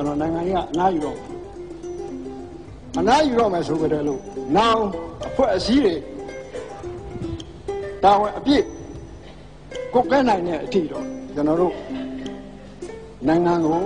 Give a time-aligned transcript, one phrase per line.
[0.00, 1.28] ကျွန်တော်နိုင်ငံကြီးကအနားယူတော့မယ်
[2.98, 4.20] အနားယူတော့မယ်ဆိုကြတယ်လို့
[4.56, 4.82] နောင်
[5.26, 5.94] အဖွဲ့အစည်းတွေ
[8.02, 8.64] တာဝန်အပြည့်
[9.94, 11.74] ကိုကဲနိုင်တဲ့အထီတော့ကျွန်တော်တို့
[13.28, 13.80] နိုင်ငံကို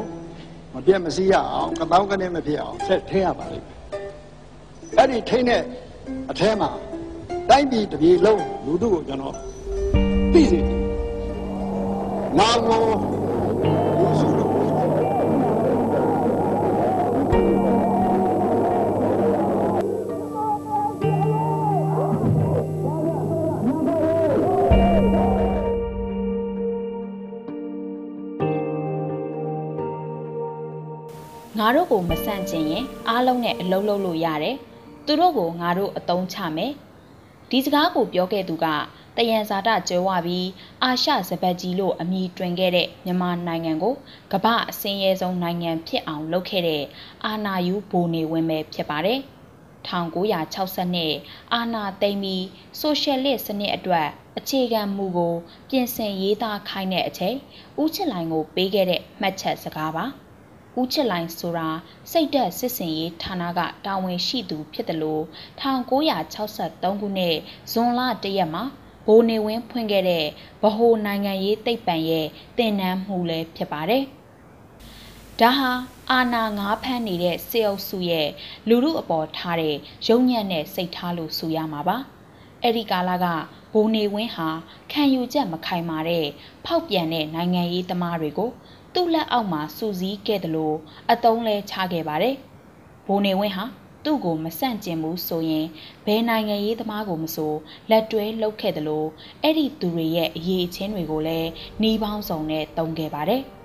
[0.75, 3.79] မပြတ်မစည်းရအောင်ကတောင်းကနေမဖြစ်အောင်ဆက်ထင်းရပါလိမ့်မယ်
[4.97, 5.63] အဲ့ဒီထိန်းတဲ့
[6.31, 6.71] အထဲမှာ
[7.51, 9.35] တိုင်းပြည်တစ်ပြည်လုံးလူတို့ကိုကျွန်တော်
[10.33, 10.79] သိစေတယ်
[12.39, 13.14] နာကို
[31.59, 34.57] ငါတို့ကိုမဆန့်ကျင်ရင်အားလုံးနဲ့အလုံးလုံးလို့ရတယ်
[35.07, 36.73] သူတို့ကိုငါတို့အတုံးချမယ်
[37.51, 38.67] ဒီစကားကိုပြောခဲ့သူက
[39.17, 40.49] တယံဇာတကျွဲဝပြီး
[40.83, 43.95] အာရှစပတ်ကြီးလို့အမည်တွင်ခဲ့တဲ့မြန်မာနိုင်ငံကို
[44.33, 46.83] ကမ္ဘာအစင်းရဲဆုံးနိုင်ငံဖြစ်အောင်လုပ်ခဲ့တဲ့
[47.27, 49.21] အာနာယူဘိုနေဝင်းပဲဖြစ်ပါတယ်
[49.89, 52.45] 1960အာနာသိမ့်ပြီး
[52.81, 54.09] ဆိုရှယ်လစ်စနစ်အတွက်
[54.39, 55.35] အခြေခံမူကို
[55.69, 57.37] ပြင်ဆင်ရေးသားခိုင်းတဲ့အချိန်
[57.81, 60.07] ဦးချစ်လိုင်ကိုပေးခဲ့တဲ့မှတ်ချက်စကားပါ
[60.81, 61.69] ဦးချစ်လိုင်ဆိုတာ
[62.11, 65.23] စိတ်သက်စစ်စင်ရေးဌာနကတာဝန်ရှိသူဖြစ်တယ်လို့
[65.61, 67.37] 1963ခုနှစ်
[67.73, 68.65] ဇွန်လတရက်မှာ
[69.07, 70.27] ဘိုးနေဝင်းဖွင့်ခဲ့တဲ့
[70.63, 72.27] ဗဟိုနိုင်ငံရေးသိပ္ပံရဲ့
[72.59, 74.05] တင်နန်းမှုလည်းဖြစ်ပါတယ်။
[75.41, 75.71] ဒါဟာ
[76.11, 78.29] အာနာငါးဖမ်းနေတဲ့စေအုပ်စုရဲ့
[78.69, 79.77] လူမှုအပေါ်ထားတဲ့
[80.09, 81.97] ရုံညံ့တဲ့စိတ်ထားလို့ဆိုရမှာပါ။
[82.63, 83.27] အဲ့ဒီကာလက
[83.73, 84.49] ဘိုးနေဝင်းဟာ
[84.93, 86.27] ခံယူချက်မခိုင်မာတဲ့
[86.65, 88.51] ဖောက်ပြန်တဲ့နိုင်ငံရေးသမားတွေကို
[88.95, 90.77] သူ့လက်အောက်မှာစူးစီးခဲ့တယ်လို့
[91.13, 92.35] အတုံးလဲချခဲ့ပါတယ်။
[93.07, 93.65] ဘိုးနေဝင်းဟာ
[94.05, 95.67] သူ့ကိုမဆန့်ကျင်ဘူးဆိုရင်
[96.07, 97.53] ဘယ်နိုင်ငံရေးသမားကိုမဆို
[97.91, 99.09] လက်တွဲလှုပ်ခဲ့တယ်လို့
[99.43, 101.49] အဲ့ဒီသူတွေရဲ့အရေးအချင်းတွေကိုလည်း
[101.81, 103.43] နှီးပေါင်းစုံနဲ့တုံးခဲ့ပါတယ်။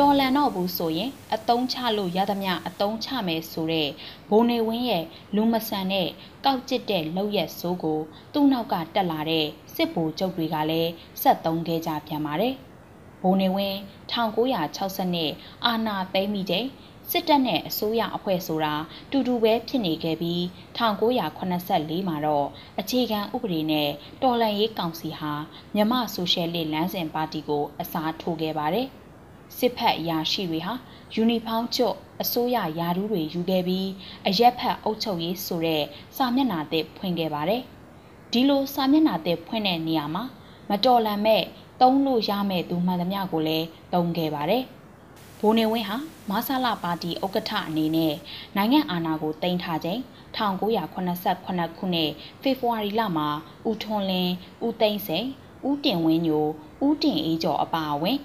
[0.00, 3.88] တော်လန်တော့ဘူးဆိုရင်အတုံးချလို့ရသမျှအတုံးချမယ်ဆိုတဲ့
[4.30, 6.08] ဘိုးနေဝင်းရဲ့လူမဆန်တဲ့
[6.44, 8.00] ကောက်ကျစ်တဲ့လောက်ရက်စိုးကို
[8.32, 10.90] သူ့နောက်ကတက်လာတဲ့စစ်ဗိုလ်ချုပ်တွေကလည်း
[11.22, 12.54] ဆက်သုံးခဲ့ကြပြန်ပါတယ်။
[13.22, 13.76] ဘိုးနေဝင်း
[14.12, 15.32] 1960နှစ်
[15.66, 16.66] အာနာသိမ်းမိတဲ့
[17.10, 18.74] စစ်တပ်နဲ့အစိုးရအဖွဲ့ဆိုတာ
[19.10, 20.40] တူတူပဲဖြစ်နေခဲ့ပြီး
[20.78, 22.46] 1984မှာတော့
[22.80, 23.88] အခြေခံဥပဒေနဲ့
[24.22, 25.32] တော်လှန်ရေးကောင်စီဟာ
[25.74, 28.88] မြန်မာဆိုရှယ်လစ်လမ်းစဉ်ပါတီကိုအစားထိုးခဲ့ပါတယ်။
[29.58, 30.74] စစ်ဖက်အရာရှိတွေဟာ
[31.14, 33.88] ယူနီဖောင်းချုပ်အစိုးရယာဒူးတွေယူခဲ့ပြီး
[34.28, 35.82] အရက်ဖက်အုပ်ချုပ်ရေးဆိုတဲ့
[36.16, 37.62] စာမျက်နှာသစ်ဖွင့်ခဲ့ပါတယ်။
[38.32, 40.24] ဒီလိုစာမျက်နှာသစ်ဖွင့်တဲ့နေရာမှာ
[40.70, 41.42] မတော်လန်မဲ့
[41.80, 44.64] တုံးလို့ရမဲ့သူမှန်သမျှကိုလည်းတုံးခဲ့ပါတယ်။
[45.40, 45.96] ဘိုးနေဝင်းဟာ
[46.30, 48.14] မဆလာပါတီဥက္ကဋ္ဌအနေနဲ့
[48.56, 50.00] နိုင်ငံအာဏာကိုတင်ထားချိန်
[50.36, 52.10] 1989ခုနှစ်
[52.42, 53.28] ဖေဖော်ဝါရီလမှာ
[53.68, 54.30] ဦးထွန်းလင်း၊
[54.66, 55.26] ဦးသိန်းစိန်၊
[55.68, 56.46] ဦးတင်ဝင်းညို၊
[56.86, 58.18] ဦးတင်အေးကျော်အပါအဝင်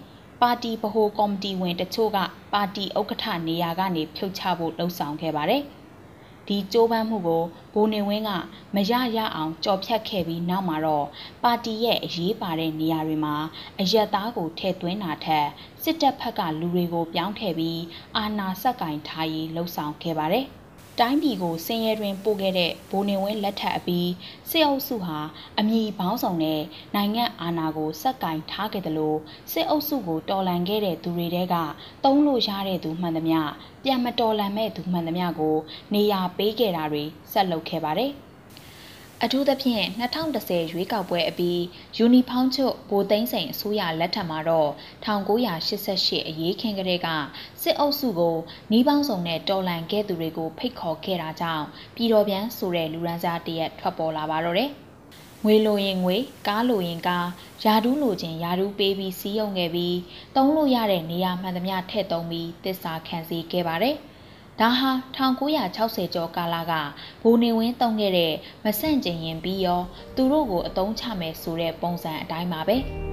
[0.45, 2.19] ပါတီဗဟိုကော်မတီဝင်တချို့က
[2.53, 5.63] ပါတီဥက္ကဋ္ဌနေရာကနေဖြုတ်ချဖို့လှုံ့ဆော်ခဲ့ပါတယ်။
[6.47, 7.43] ဒီကြိုးပမ်းမှုကို
[7.73, 8.31] ဘိုးနေဝင်းက
[8.75, 11.05] မရရအောင်ကြော်ဖြတ်ခဲ့ပြီးနောက်မှာတော့
[11.43, 13.35] ပါတီရဲ့အရေးပါတဲ့နေရာတွေမှာ
[13.79, 15.47] အယက်သားကိုထည့်သွင်းတာထက်
[15.83, 17.81] စစ်တပ်ဘက်ကလူတွေကိုပြောင်းထည့်ပြီး
[18.17, 20.47] အာဏာစက်ကင်ထားရေးလှုံ့ဆော်ခဲ့ပါတယ်။
[21.03, 24.09] တိုင်းပြည်ကိုစင်ရဲတွင်ပို့ခဲ့တဲ့ဘိုးနေဝင်းလက်ထပ်အပြီး
[24.49, 25.19] စစ်အုပ်စုဟာ
[25.59, 26.61] အမည်ပေါင်းစုံနဲ့
[26.95, 29.19] နိုင်ငံအာဏာကိုစက်ကင်ထားခဲ့တယ်လို့
[29.51, 31.55] စစ်အုပ်စုကိုတော်လှန်ခဲ့တဲ့သူတွေတဲက
[32.03, 33.39] တုံးလို့ရတဲ့သူမှန်သမျှ
[33.83, 35.55] ပြန်မတော်လှန်မဲ့သူမှန်သမျှကို
[35.93, 38.13] နေရာပေးခဲ့တာတွေဆက်လုပ်ခဲ့ပါတယ်။
[39.25, 41.61] အထူးသဖြင့်2010ရွေးကောက်ပွဲအပြီး
[41.97, 44.69] ယူနီဖောင်းချုပ်ဗိုလ်သိန်းစိန်အစိုးရလက်ထက်မှာတော့
[45.05, 47.07] 1988အရေးခင်းကလေးက
[47.61, 48.37] စစ်အုပ်စုကို
[48.71, 51.65] နှီးပေါင်းစုံနဲ့တော်လှန်ခဲ့သူတွေကိုဖိတ်ခေါ်ခဲ့တာကြောင့်
[51.95, 54.69] ပြည်တော်ပြန်ဆိုတဲ့လူရန်စားတရက်ထွက်ပေါ်လာပါတော့တယ်။
[55.43, 56.17] ငွေလိုရင်ငွေ
[56.47, 57.27] ကားလိုရင်ကား
[57.63, 59.97] ယာဒူးလိုချင်ယာဒူးပေးပြီးစီးရုံခဲ့ပြီး
[60.35, 63.97] တုံးလို့ရတဲ့နေရာမှန်သမျှထည့်သုံးပြီးတစ္ဆာခံစီခဲ့ပါတယ်။
[64.61, 66.73] ဒါဟာ1960ကျော်ကာလက
[67.21, 68.33] ဘိုးနေဝင်းတုံးခဲ့တဲ့
[68.63, 69.81] မဆန့်ကျင်ရင်ပြီးရော
[70.15, 72.77] သူတို့ကိုအတုံးချမယ်ဆိုတဲ့ပုံစံအတိုင်းပါပဲ။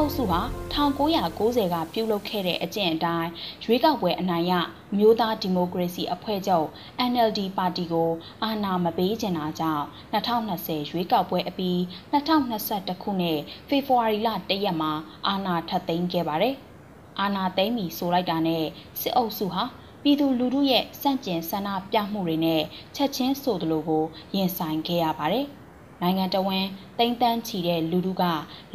[0.00, 0.42] အုပ်စုဟာ
[0.74, 3.30] 1990ကပြုလုပ်ခဲ့တဲ့အကျင့်အတိုင်း
[3.64, 4.52] ရွေးကောက်ပွဲအနိုင်ရ
[4.96, 6.68] မျိုးသားဒီမိုကရေစီအဖွဲ့ချုပ်
[7.10, 8.10] NLD ပါတီကို
[8.44, 11.78] အာဏာမပေးချင်တာကြောင့်2020ရွေးကောက်ပွဲအပြီး
[12.12, 13.38] 2021ခုနှစ်
[13.68, 14.92] ဖေဖော်ဝါရီလ1ရက်မှာ
[15.26, 16.54] အာဏာထပ်သိမ်းခဲ့ပါတယ်။
[17.20, 18.64] အာဏာသိမ်းပြီဆိုလိုက်တာနဲ့
[19.00, 19.64] စစ်အုပ်စုဟာ
[20.02, 22.62] ပြည်သူလူထုရဲ့စန့်ကျင်ဆန္ဒပြမှုတွေနဲ့
[22.96, 24.04] ချက်ချင်းဆိုသလိုကို
[24.34, 25.46] ရင်ဆိုင်ခဲ့ရပါတယ်။
[26.02, 26.66] နိုင်ငံတော်ဝန်
[26.98, 28.24] တိမ့်တန်းချီတဲ့လူထုက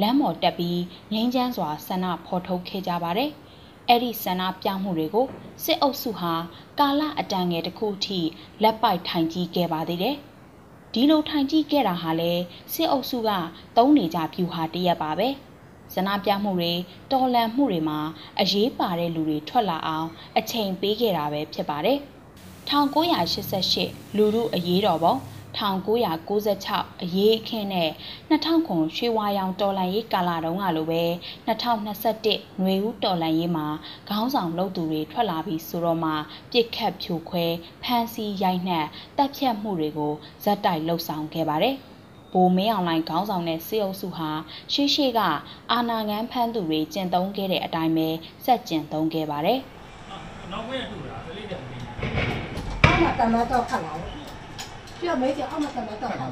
[0.01, 0.81] လမ်းပေါ်တက်ပြီး
[1.13, 3.31] ငြိမ်းချမ်းစွာဆန္ဒဖော်ထုတ်ခဲ့ကြပါတယ်။
[3.89, 5.25] အဲ့ဒီဆန္ဒပြမှုတွေကို
[5.63, 6.33] စစ်အုပ်စုဟာ
[6.80, 8.19] ကာလအတန်ငယ်တစ်ခုထိ
[8.63, 10.16] လက်ပိုက်ထိုင်ကြီးခဲ့ပါသေးတယ်။
[10.94, 12.31] ဒီလိုထိုင်ကြီးခဲ့တာဟာလေ
[12.74, 13.30] စစ်အုပ်စုက
[13.77, 15.30] တုံးနေကြဖြူဟာတရက်ပါပဲ။
[15.94, 16.74] ဇနာပြမှုတွေ
[17.12, 18.00] တော်လန်မှုတွေမှာ
[18.42, 20.07] အရေးပါတဲ့လူတွေထွက်လာအောင်
[20.38, 21.98] အချိန်ပေးခဲ့တာပဲဖြစ်ပါတယ်။
[22.69, 25.16] 1988လူမှုအရေးတော်ပုံ
[25.57, 27.92] 1996အရေးအခင်းနဲ့
[28.30, 31.04] 2000ရွှေဝါရောင်တော်လန်ရေးကာလတုန်းကလိုပဲ
[31.48, 33.68] 2021ຫນွေဦးတော်လန်ရေးမှာ
[34.10, 36.12] ခေါင်းဆောင်လုပ်သူတွေထွက်လာပြီးဆိုတော့မှ
[36.52, 37.46] ပြစ်ခတ်ဖြိုခွဲ
[37.84, 38.88] ဖမ်းဆီးရိုက်နှက်
[39.18, 40.13] တပ်ဖြတ်မှုတွေကို
[40.44, 41.75] ဇက်တိုက်လှုပ်ဆောင်ခဲ့ပါတယ်။
[42.34, 44.30] ဗိုလ်မင်းအောင်လှိုင်ခေါင်းဆောင်တဲ့စေအုပ်စုဟာ
[44.74, 45.19] ရှေ့ရှေ့က
[45.72, 48.08] အာဏာငန်းဖမ်းသူတွေကျင့်သုံးခဲ့တဲ့အတိုင်းပဲ
[48.46, 49.60] စက်ကျင့်သုံးခဲ့ပါတယ်။
[50.51, 51.84] နောက်ဝဲတူတာကလေးတဲ့မင်း။
[52.86, 54.15] အောက်မှာတမတော့ခတ်လာတယ်
[55.02, 56.32] ပြမေးကြအောင်မတမတော့ခတ်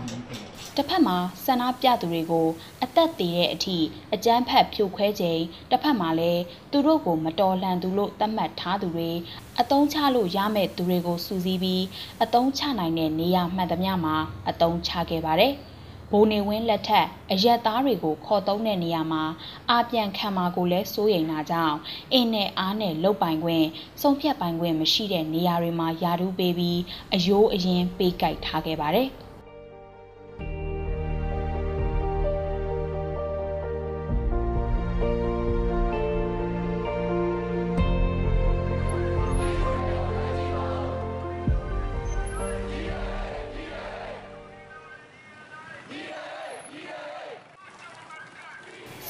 [0.78, 2.48] တစ်ဖက်မှာဆန္ဒပြသူတွေကို
[2.84, 3.78] အသက်သေးတဲ့အထိ
[4.14, 9.10] အကြမ်းဖက်ဖြိုခွဲချိန်တစ်ဖက်မှာလည်းသူတို့ကိုမတော်လှန်သူလို့သတ်မှတ်ထားသူတွေ
[9.60, 11.84] အတုံးချလို့ရမဲ့သူတွေကိုစူးစီးပြီး
[12.24, 14.16] အတုံးချနိုင်တဲ့နေရာမှန်သမျှမှာ
[14.50, 15.54] အတုံးချခဲ့ပါတယ်။
[16.16, 19.24] ဘိုးနေဝင်းလက်ထက်အရက်သားတွေကိုခေါ်သုံးတဲ့နေရာမှာ
[19.70, 21.78] အာပြန်ခံမာကိုလည်းစိုးရိမ်တာကြောင့်
[22.14, 23.66] အင်းနဲ့အားနဲ့လုတ်ပိုင်ခွင့်
[24.02, 26.80] စုံဖြတ်ပိုင်ခွင့်မရှိတဲ့နေရာတွေမှာယာတူးပေးပြီး
[27.14, 29.10] အယိုးအရင်ပေးကြိုက်ထားခဲ့ပါတယ်။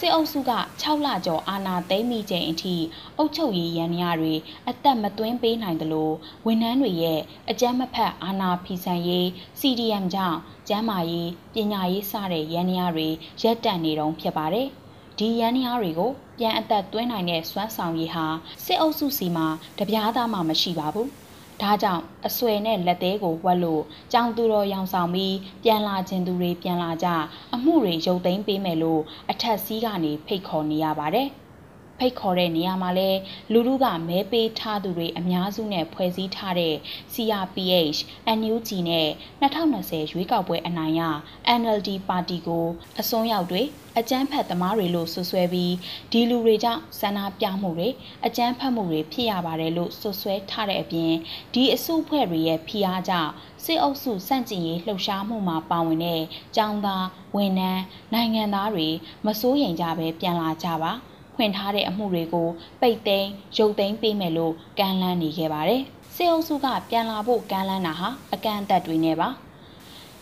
[0.05, 0.51] စစ်အုပ်စုက
[0.81, 2.75] 6လကျော်အာဏာသိမ်းမိချိန်အထိ
[3.17, 4.33] အုပ်ချုပ်ရေးရန်ရာတွေ
[4.69, 6.11] အသက်မသွင်းပေးနိုင်သလို
[6.45, 7.19] ဝန်ထမ်းတွေရဲ့
[7.49, 9.25] အကြမ်းမဖက်အာဏာဖီဆန်ရေး
[9.59, 13.07] CDM ကြောင့်ကျန်းမာရေးပညာရေးစတဲ့ရန်ရာတွေ
[13.41, 14.67] ရပ်တန့်နေတုံးဖြစ်ပါတယ်။
[15.17, 18.25] ဒီရန်ရာတွေကိုပြန်အသက်သွင်းနိုင်တဲ့စွမ်းဆောင်ရည်ဟာ
[18.65, 19.47] စစ်အုပ်စုစီမှာ
[19.79, 21.07] တပြားသားမှမရှိပါဘူး။
[21.61, 23.83] ဒါကြောင့်အဆွဲနဲ့လက်သေးကိုဝက်လို့
[24.13, 27.07] ကြောင်သူတော်ရောင်ဆောင်ပြီးပြန်လာခြင်းသူတွေပြန်လာကြ
[27.53, 29.01] အမှုတွေရုပ်သိမ်းပေးမယ်လို့
[29.31, 31.29] အထက်စီးကနေဖိတ်ခေါ်နေရပါတယ်။
[32.03, 33.09] ဖိတ်ခေါ်တဲ့နေရာမှာလဲ
[33.51, 36.75] လူလူကမဲပေးထားသူတွေအများစုနဲ့ဖွဲ့စည်းထားတဲ့
[37.13, 37.99] CRPH,
[38.37, 39.09] NUG နဲ့
[39.41, 41.01] 2020ရွေးကောက်ပွဲအနိုင်ရ
[41.59, 42.65] NLD ပါတီကို
[42.99, 43.61] အစွန်းရောက်တွေ
[43.99, 45.73] အကြမ်းဖက်သမားတွေလို့ဆွဆွဲပြီး
[46.11, 47.89] ဒီလူတွေကြောင့်ဆန္ဒပြမှုတွေ
[48.25, 51.13] အကြမ်းဖက်မှုတွေဖြစ်ရပါတယ်လို့ဆွဆွဲထားတဲ့အပြင်
[51.53, 53.31] ဒီအစုအဖွဲ့တွေရဲ့ဖိအားကြောင့်
[53.63, 56.21] စစ်အုပ်စုစန့်ကျင်ရေးလှုပ်ရှားမှုမှာပါဝင်တဲ့
[56.55, 57.05] ကျောင်းသား
[57.35, 57.83] ဝန်ထမ်း
[58.13, 58.87] နိုင်ငံသားတွေ
[59.25, 60.93] မစိုးရိမ်ကြဘဲပြန်လာကြပါ
[61.35, 62.49] ဖွင့်ထားတဲ့အမှုတွေကို
[62.81, 65.81] ပိတ်သိမ်းရုပ်သိမ်းပေးမယ်လို့ကမ်းလှမ်းနေခဲ့ပါတယ်။
[66.15, 69.29] စေအုပ်စုကပြန်လာဖို့ကမ်းလှမ်းတာဟာအကန့်အသတ်တွေနဲ့ပါ။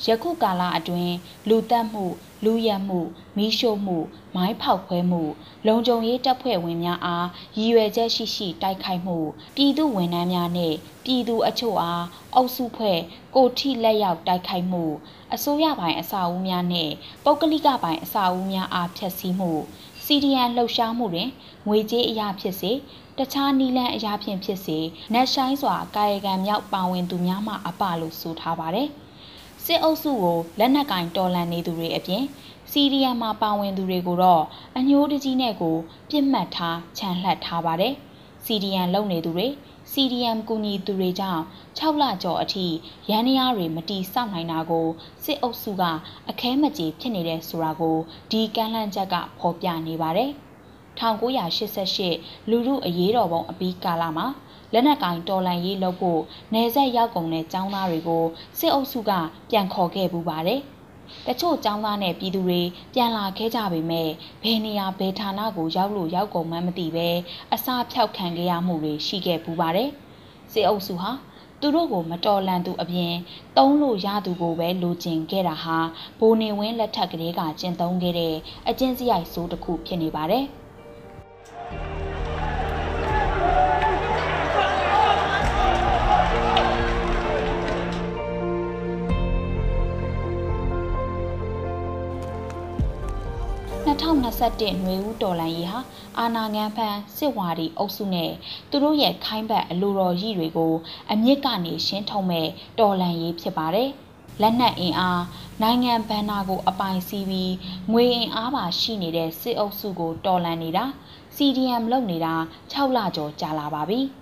[0.07, 1.15] ယခုကာလအတွင်း
[1.49, 2.05] လူတက်မှု
[2.45, 2.99] လူရက်မှု
[3.37, 3.97] မီးရှို့မှု
[4.35, 5.21] မိုင်းဖောက်ခွဲမှု
[5.67, 7.27] လုံခြုံရေးတပ်ဖွဲ့ဝင်များအား
[7.57, 9.17] ရည်ရွယ်ချက်ရှိရှိတိုက်ခိုက်မှု
[9.55, 10.75] ပြည်သူဝန်ထမ်းများနှင့်
[11.05, 12.05] ပြည်သူအချို့အား
[12.35, 12.99] အုပ်စုဖွဲ့
[13.35, 14.83] ကိုထိလက်ရောက်တိုက်ခိုက်မှု
[15.33, 16.93] အစိုးရပိုင်းအစာအုပ်များနှင့်
[17.23, 19.51] ပုဂ္ဂလိကပိုင်းအစာအုပ်များအားဖျက်ဆီးမှု
[20.13, 21.29] CDN လှုပ်ရှားမှုတွင်
[21.67, 22.71] ငွေကြေးအရာဖြစ်စေ
[23.17, 24.77] တခြားနီလန်းအရာဖြင့်ဖြစ်စေ
[25.13, 28.87] နက်ရှိုင်းစွာကာယကံမြောက်ပါဝင်သူများမှအပလို့ဆိုထားပါတယ်။
[29.63, 32.23] စစ်အုပ်စုကိုလက်နက်ကင်တော်လှန်နေသူတွေအပြင်
[32.71, 34.43] စီရီယံမှာပါဝင်သူတွေကိုတော့
[34.77, 35.75] အညိုးတကြီးနဲ့ကို
[36.09, 37.93] ပြစ်မှတ်ထားခြံလှပ်ထားပါတယ်။
[38.45, 39.47] စီရီယံလုံနေသူတွေ
[39.91, 41.43] CDM ကူညီသူတွေကြောင့်
[41.77, 42.65] 6လကျော်အထိ
[43.09, 44.87] ရန်ရာတွေမတီဆောက်နိုင်တာကို
[45.23, 45.83] စစ်အုပ်စုက
[46.30, 47.97] အခဲမကြေဖြစ်နေတဲ့ဆိုတာကို
[48.31, 50.31] ဒီကမ်းလှမ်းချက်ကဖော်ပြနေပါတယ်။
[50.99, 54.27] 1988လူမှုအရေးတော်ပုံအပြီးကာလမှာ
[54.73, 56.21] လက်နက်ကင်တော်လှန်ရေးလုပ်ဖို့
[56.54, 58.23] နေဆက်ရောက်ကုန်တဲ့ចောင်းသားတွေကို
[58.59, 59.11] စစ်အုပ်စုက
[59.49, 60.61] ပြန်ခေါ်ခဲ့ပူပါတယ်။
[61.27, 62.61] တချို့ចောင်းသားနဲ့ပြည်သူတွေ
[62.93, 64.09] ပြန်လာခဲ့ကြပေမဲ့
[64.43, 67.09] ဘယ်နေရာဘယ်ဌာနကိုရောက်လို့ရောက်ကုန်မှမသိပဲ
[67.53, 69.89] အစာဖြောက်ခံခဲ့ရမှုတွေရှိခဲ့ပူပါတယ်။
[70.51, 71.11] စေအုပ်စုဟာ
[71.61, 73.13] သူတို့ကိုမတော်လန်သူအပြင်
[73.57, 75.77] တုံးလို့ရသူကိုပဲလိုချင်ခဲ့တာဟာ
[76.19, 78.35] ဘိုးနေဝင်းလက်ထက်ကလေးကကျင့်သုံးခဲ့တဲ့
[78.67, 80.45] အကျင့်စရိုက်ဆိုးတစ်ခုဖြစ်နေပါတယ်။
[94.42, 95.80] 2021ຫນွေဦးတော်လှန်ရေးဟာ
[96.19, 98.31] အာနာငံဖန်စစ်ဝါဒီအုပ်စုနဲ့
[98.69, 100.74] သူတို့ရဲ့ခိုင်းဘက်အလိုတော်ကြီးတွေကို
[101.12, 102.48] အမြင့်ကနေရှင်းထုံမဲ့
[102.80, 103.90] တော်လှန်ရေးဖြစ်ပါတယ်။
[104.42, 105.24] လက်နက်အင်အား
[105.62, 107.54] နိုင်ငံဘဏ္ဍာကိုအပိုင်စီးပြီး
[107.92, 110.86] ငွေအင်အားပါရှိနေတဲ့စစ်အုပ်စုကိုတော်လှန်နေတာ
[111.36, 112.33] CDM လုပ်နေတာ
[112.74, 114.02] 6လကျော်ကြာလာပါပြီ။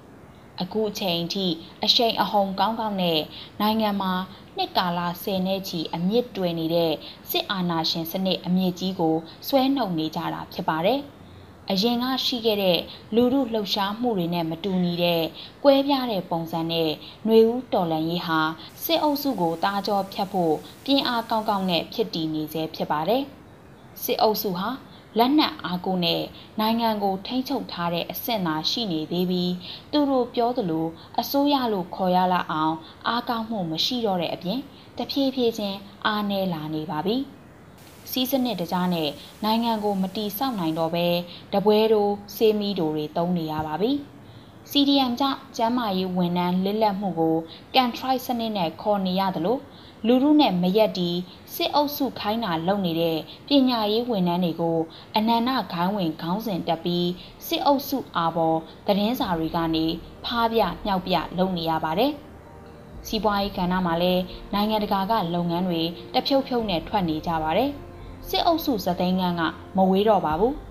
[0.61, 1.45] အခုအချိန်ထိ
[1.85, 3.19] အရှိန်အဟုန်ကောင်းကောင်းနဲ့
[3.61, 4.13] နိုင်ငံမှာ
[4.57, 6.93] နှစ်ကာလ10နှစ်ချီအမြင့်တွယ်နေတဲ့
[7.29, 9.15] စစ်အာဏာရှင်စနစ်အမြင့်ကြီးကို
[9.47, 11.01] ဆွဲနှုတ်နေကြတာဖြစ်ပါတယ်။
[11.71, 12.79] အရင်ကရှိခဲ့တဲ့
[13.15, 15.23] လူမှုလှုပ်ရှားမှုတွေနဲ့မတူညီတဲ့
[15.63, 16.89] ကွဲပြားတဲ့ပုံစံနဲ့
[17.25, 18.39] ຫນွေဦးတော်လန်ရေးဟာ
[18.83, 23.23] စစ်အုပ်စုကိုတာကြောဖြတ်ဖို့ပြင်းအားကောင်းကောင်းနဲ့ဖြစ်တည်နေစေဖြစ်ပါတယ်။
[24.03, 24.69] စစ်အုပ်စုဟာ
[25.17, 26.21] လက်နက်အားကိုနဲ့
[26.59, 29.53] နိုင်ငံကိုထိန်းချုပ်ထားတဲ့အဆင့်သာရှိနေသေးပြီး
[29.91, 30.87] သူတို့ပြောသလို
[31.19, 32.75] အစိုးရလို့ခေါ်ရလာအောင်
[33.07, 34.59] အားကောင်းမှုမရှိတော့တဲ့အပြင်
[34.97, 37.17] တဖြည်းဖြည်းချင်းအားနည်းလာနေပါပြီ။
[38.11, 39.09] စီးစနစ်တကြားနဲ့
[39.43, 41.07] နိုင်ငံကိုမတီဆောက်နိုင်တော့ဘဲ
[41.53, 43.91] တပွဲတို့စေမီတို့တွေတုံးနေရပါပြီ။
[44.71, 47.35] CDM ကြောင့်ကျန်းမာရေးဝန်ထမ်းလစ်လက်မှုကို
[47.75, 49.61] ကန်ထရိုက်စနစ်နဲ့ခေါ်နေရတယ်လို့
[50.07, 51.09] လူမှုနဲ့မရက်တီ
[51.53, 54.77] စစ်အုပ်စုခိုင်းတာလုပ်နေတဲ့ပညာရေးဝန်ထမ်းတွေကို
[55.15, 57.07] အနန္တခိုင်းဝင်ခေါင်းစဉ်တက်ပြီး
[57.47, 59.85] စစ်အုပ်စုအာဘော်သတင်းစာတွေကနေ
[60.25, 62.11] ဖားပြမြောက်ပြလုပ်နေရပါတယ်။
[63.07, 64.21] စီးပွားရေးကဏ္ဍမှာလည်း
[64.53, 65.81] နိုင်ငံတကာကလုပ်ငန်းတွေ
[66.13, 67.69] တဖြုတ်ဖြုတ်နဲ့ထွက်နေကြပါတယ်။
[68.29, 69.41] စစ်အုပ်စုစသိန်းကန်းက
[69.77, 70.53] မဝေးတော့ပါဘူး။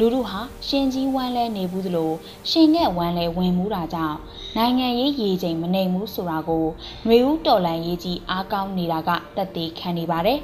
[0.00, 2.10] လူလူဟာရှင်ကြီးဝမ်းလဲနေဘူးသလို
[2.50, 4.18] ရှင်ငဲ့ဝမ်းလဲဝင်မှုတာကြောင့်
[4.56, 6.66] နိုင်ငံရေးရေချိန်မနိုင်ဘူးဆိုတာကို
[7.06, 10.40] နှွေဦးတော်လန်ရေးကြီးအားကောင်းနေတာကတက်သေးခံနေပါတယ်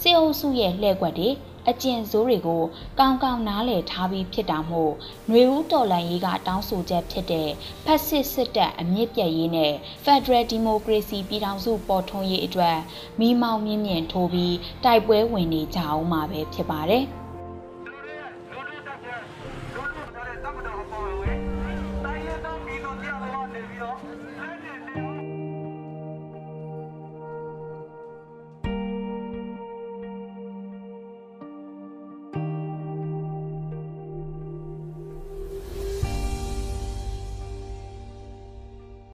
[0.00, 1.28] စေအုပ်စုရဲ့လှည့်ကွက်တွေ
[1.68, 2.62] အကျင့်ဆိုးတွေကို
[2.98, 4.92] ကောင်းကောင်းနားလည်ထားပြီးဖြစ်တာမို့
[5.28, 7.48] ຫນွေဦးတော်လန်ရေးကတောင်းဆိုချက်ဖြစ်တဲ့
[7.84, 9.72] ဖက်စစ်စစ်တပ်အမြင့်ပြည့်ရေးနဲ့
[10.04, 12.78] Federal Democracy ပြည်ထောင်စုပေါ်ထွန်းရေးအတွက်
[13.20, 17.06] မိမောင်းမြင့်မြင့်ထိုးပြီးတိုက်ပွဲဝင်နေကြအောင်မှာပဲဖြစ်ပါတယ်။